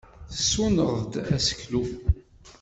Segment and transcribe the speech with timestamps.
[0.31, 1.83] Tessuneɣ-d aseklu.